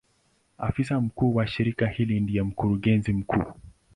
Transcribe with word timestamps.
Afisa 0.57 1.01
mkuu 1.01 1.35
wa 1.35 1.47
shirika 1.47 1.87
hili 1.87 2.19
ndiye 2.19 2.43
Mkurugenzi 2.43 3.13
mkuu. 3.13 3.45